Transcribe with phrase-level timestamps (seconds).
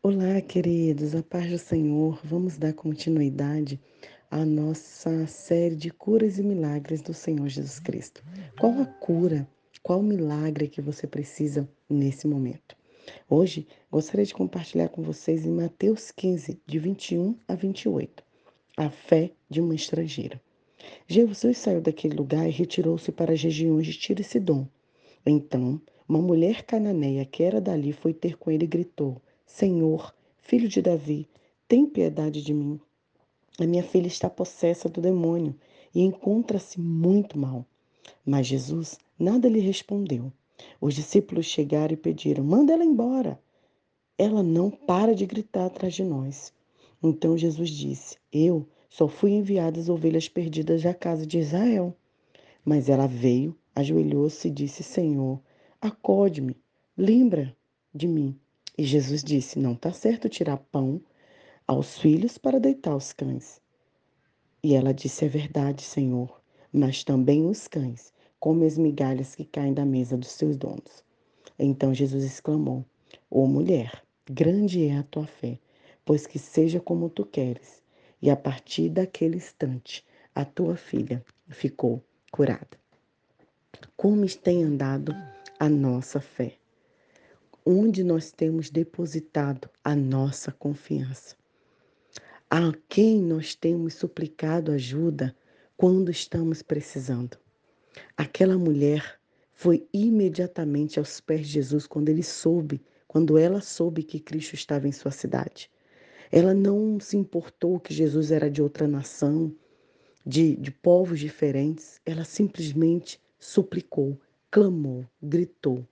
[0.00, 2.20] Olá, queridos, a paz do Senhor.
[2.22, 3.80] Vamos dar continuidade
[4.30, 8.22] à nossa série de curas e milagres do Senhor Jesus Cristo.
[8.60, 9.46] Qual a cura,
[9.82, 12.76] qual o milagre que você precisa nesse momento?
[13.28, 18.22] Hoje, gostaria de compartilhar com vocês em Mateus 15, de 21 a 28,
[18.76, 20.40] a fé de uma estrangeira.
[21.08, 24.64] Jesus saiu daquele lugar e retirou-se para as regiões de Tiro e Sidom.
[25.26, 30.68] Então, uma mulher cananeia que era dali foi ter com ele e gritou: Senhor, filho
[30.68, 31.26] de Davi,
[31.66, 32.78] tem piedade de mim.
[33.58, 35.54] A minha filha está possessa do demônio
[35.92, 37.64] e encontra-se muito mal.
[38.24, 40.30] Mas Jesus nada lhe respondeu.
[40.78, 43.40] Os discípulos chegaram e pediram: Manda ela embora.
[44.18, 46.52] Ela não para de gritar atrás de nós.
[47.02, 51.96] Então Jesus disse: Eu só fui enviado às ovelhas perdidas da casa de Israel.
[52.64, 55.40] Mas ela veio, ajoelhou-se e disse: Senhor,
[55.80, 56.54] acode-me,
[56.96, 57.56] lembra
[57.94, 58.38] de mim.
[58.78, 61.00] E Jesus disse: Não está certo tirar pão
[61.66, 63.60] aos filhos para deitar os cães.
[64.62, 66.40] E ela disse: É verdade, Senhor,
[66.72, 71.02] mas também os cães comem as migalhas que caem da mesa dos seus donos.
[71.58, 72.84] Então Jesus exclamou:
[73.28, 75.58] Ô mulher, grande é a tua fé,
[76.04, 77.82] pois que seja como tu queres.
[78.22, 82.78] E a partir daquele instante, a tua filha ficou curada.
[83.96, 85.12] Como tem andado
[85.58, 86.57] a nossa fé?
[87.70, 91.36] Onde nós temos depositado a nossa confiança.
[92.50, 95.36] A quem nós temos suplicado ajuda
[95.76, 97.36] quando estamos precisando.
[98.16, 99.20] Aquela mulher
[99.52, 104.88] foi imediatamente aos pés de Jesus quando ele soube, quando ela soube que Cristo estava
[104.88, 105.70] em sua cidade.
[106.32, 109.54] Ela não se importou que Jesus era de outra nação,
[110.24, 112.00] de, de povos diferentes.
[112.06, 114.18] Ela simplesmente suplicou,
[114.50, 115.86] clamou, gritou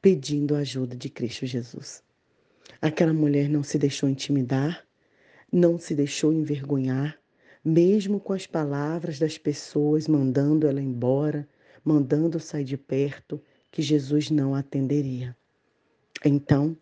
[0.00, 2.02] pedindo a ajuda de Cristo Jesus.
[2.80, 4.86] Aquela mulher não se deixou intimidar,
[5.52, 7.18] não se deixou envergonhar,
[7.64, 11.46] mesmo com as palavras das pessoas mandando ela embora,
[11.84, 15.36] mandando sair de perto, que Jesus não atenderia.
[16.24, 16.76] Então,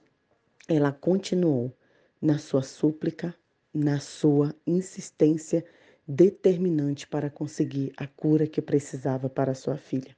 [0.68, 1.72] ela continuou
[2.20, 3.34] na sua súplica,
[3.72, 5.64] na sua insistência
[6.06, 10.17] determinante para conseguir a cura que precisava para sua filha.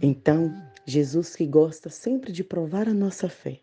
[0.00, 0.52] Então,
[0.86, 3.60] Jesus, que gosta sempre de provar a nossa fé,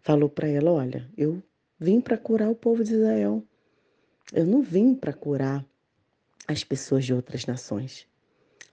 [0.00, 1.42] falou para ela: Olha, eu
[1.78, 3.42] vim para curar o povo de Israel.
[4.32, 5.64] Eu não vim para curar
[6.46, 8.06] as pessoas de outras nações.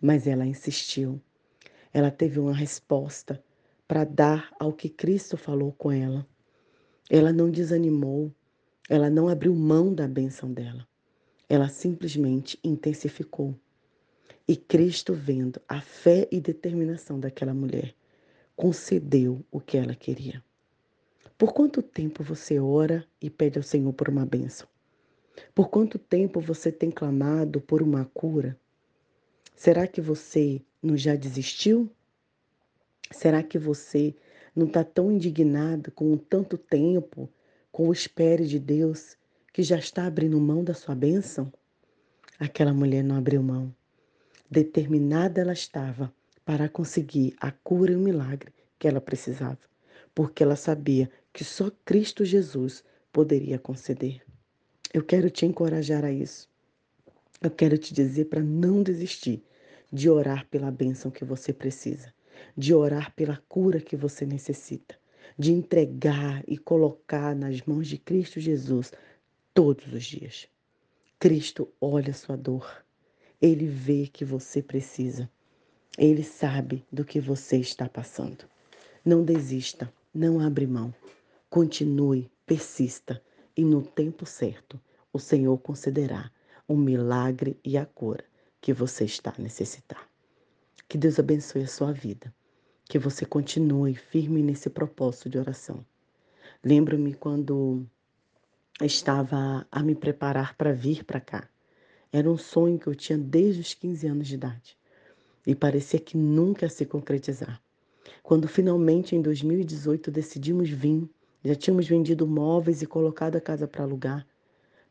[0.02, 1.22] Mas ela insistiu.
[1.94, 3.44] Ela teve uma resposta
[3.88, 6.26] para dar ao que Cristo falou com ela.
[7.10, 8.34] Ela não desanimou,
[8.90, 10.88] ela não abriu mão da bênção dela.
[11.50, 13.54] Ela simplesmente intensificou.
[14.48, 17.94] E Cristo, vendo a fé e determinação daquela mulher,
[18.56, 20.44] concedeu o que ela queria.
[21.38, 24.68] Por quanto tempo você ora e pede ao Senhor por uma bênção?
[25.56, 28.58] Por quanto tempo você tem clamado por uma cura?
[29.56, 31.90] Será que você não já desistiu?
[33.12, 34.16] Será que você
[34.56, 37.30] não está tão indignado com tanto tempo,
[37.72, 39.18] com o espere de Deus,
[39.54, 41.52] que já está abrindo mão da sua bênção?
[42.40, 43.74] Aquela mulher não abriu mão.
[44.52, 46.14] Determinada ela estava
[46.44, 49.58] para conseguir a cura e o milagre que ela precisava,
[50.14, 54.22] porque ela sabia que só Cristo Jesus poderia conceder.
[54.94, 56.50] Eu quero te encorajar a isso.
[57.42, 59.42] Eu quero te dizer para não desistir
[59.90, 62.14] de orar pela bênção que você precisa,
[62.58, 65.00] de orar pela cura que você necessita,
[65.40, 68.92] de entregar e colocar nas mãos de Cristo Jesus
[69.54, 70.50] todos os dias.
[71.18, 72.84] Cristo olha a sua dor,
[73.42, 75.30] ele vê que você precisa.
[75.98, 78.46] Ele sabe do que você está passando.
[79.04, 80.94] Não desista, não abre mão.
[81.50, 83.22] Continue, persista
[83.58, 84.80] e no tempo certo
[85.12, 86.32] o Senhor concederá
[86.68, 88.24] o milagre e a cura
[88.62, 90.08] que você está a necessitar.
[90.88, 92.34] Que Deus abençoe a sua vida.
[92.86, 95.86] Que você continue firme nesse propósito de oração.
[96.64, 97.86] Lembro-me quando
[98.82, 101.51] estava a me preparar para vir para cá.
[102.14, 104.78] Era um sonho que eu tinha desde os 15 anos de idade
[105.48, 107.62] e parecia que nunca ia se concretizar.
[108.22, 111.10] Quando finalmente em 2018 decidimos vir,
[111.44, 114.28] já tínhamos vendido móveis e colocado a casa para alugar,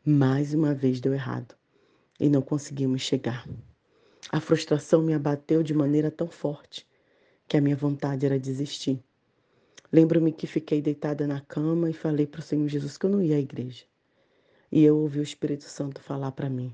[0.04, 1.54] mais uma vez deu errado
[2.18, 3.46] e não conseguimos chegar.
[4.32, 6.86] A frustração me abateu de maneira tão forte
[7.46, 9.02] que a minha vontade era desistir.
[9.92, 13.22] Lembro-me que fiquei deitada na cama e falei para o Senhor Jesus que eu não
[13.22, 13.84] ia à igreja.
[14.70, 16.72] E eu ouvi o Espírito Santo falar para mim: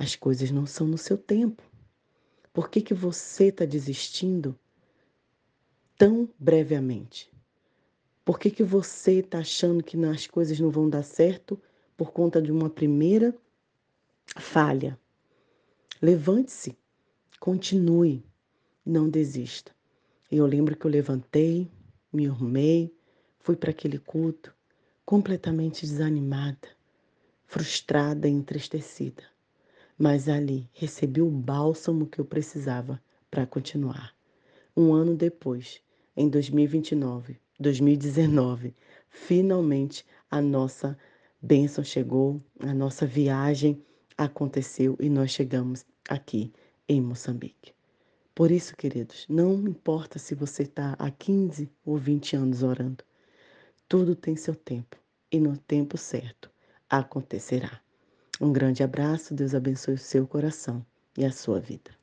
[0.00, 1.62] as coisas não são no seu tempo.
[2.54, 4.58] Por que, que você está desistindo
[5.98, 7.30] tão brevemente?
[8.24, 11.60] Por que, que você está achando que as coisas não vão dar certo
[11.98, 13.36] por conta de uma primeira
[14.38, 14.98] falha?
[16.00, 16.78] Levante-se,
[17.38, 18.24] continue,
[18.86, 19.70] não desista.
[20.32, 21.70] Eu lembro que eu levantei,
[22.10, 22.90] me arrumei,
[23.38, 24.56] fui para aquele culto
[25.04, 26.68] completamente desanimada,
[27.44, 29.30] frustrada e entristecida.
[30.02, 32.98] Mas ali recebi o bálsamo que eu precisava
[33.30, 34.14] para continuar.
[34.74, 35.82] Um ano depois,
[36.16, 38.74] em 2029, 2019,
[39.10, 40.96] finalmente a nossa
[41.42, 43.84] bênção chegou, a nossa viagem
[44.16, 46.50] aconteceu e nós chegamos aqui
[46.88, 47.74] em Moçambique.
[48.34, 53.04] Por isso, queridos, não importa se você está há 15 ou 20 anos orando,
[53.86, 54.96] tudo tem seu tempo
[55.30, 56.50] e no tempo certo
[56.88, 57.82] acontecerá.
[58.40, 60.84] Um grande abraço, Deus abençoe o seu coração
[61.16, 61.99] e a sua vida.